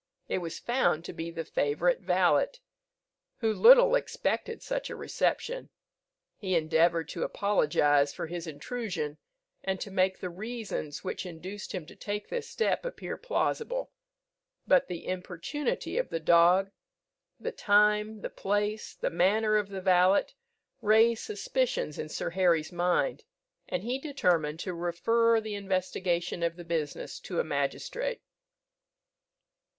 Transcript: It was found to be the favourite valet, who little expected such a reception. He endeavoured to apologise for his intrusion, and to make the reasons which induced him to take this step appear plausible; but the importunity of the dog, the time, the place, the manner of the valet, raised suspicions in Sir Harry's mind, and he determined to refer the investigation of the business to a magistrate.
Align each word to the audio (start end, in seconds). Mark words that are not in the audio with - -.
It 0.27 0.39
was 0.39 0.57
found 0.57 1.05
to 1.05 1.13
be 1.13 1.29
the 1.29 1.45
favourite 1.45 1.99
valet, 1.99 2.47
who 3.37 3.53
little 3.53 3.93
expected 3.93 4.63
such 4.63 4.89
a 4.89 4.95
reception. 4.95 5.69
He 6.37 6.55
endeavoured 6.55 7.07
to 7.09 7.21
apologise 7.21 8.11
for 8.11 8.25
his 8.25 8.47
intrusion, 8.47 9.19
and 9.63 9.79
to 9.79 9.91
make 9.91 10.17
the 10.17 10.31
reasons 10.31 11.03
which 11.03 11.23
induced 11.27 11.73
him 11.75 11.85
to 11.85 11.95
take 11.95 12.29
this 12.29 12.49
step 12.49 12.83
appear 12.83 13.15
plausible; 13.15 13.91
but 14.65 14.87
the 14.87 15.05
importunity 15.05 15.99
of 15.99 16.09
the 16.09 16.19
dog, 16.19 16.71
the 17.39 17.51
time, 17.51 18.21
the 18.21 18.31
place, 18.31 18.95
the 18.95 19.11
manner 19.11 19.55
of 19.55 19.69
the 19.69 19.81
valet, 19.81 20.25
raised 20.81 21.23
suspicions 21.23 21.99
in 21.99 22.09
Sir 22.09 22.31
Harry's 22.31 22.71
mind, 22.71 23.23
and 23.69 23.83
he 23.83 23.99
determined 23.99 24.59
to 24.61 24.73
refer 24.73 25.39
the 25.39 25.53
investigation 25.53 26.41
of 26.41 26.55
the 26.55 26.65
business 26.65 27.19
to 27.19 27.39
a 27.39 27.43
magistrate. 27.43 28.23